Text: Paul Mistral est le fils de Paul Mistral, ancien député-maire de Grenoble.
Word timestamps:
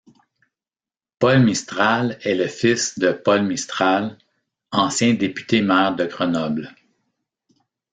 Paul 1.19 1.43
Mistral 1.43 2.17
est 2.23 2.33
le 2.33 2.47
fils 2.47 2.97
de 2.97 3.11
Paul 3.11 3.43
Mistral, 3.43 4.17
ancien 4.71 5.13
député-maire 5.13 5.95
de 5.95 6.05
Grenoble. 6.07 6.73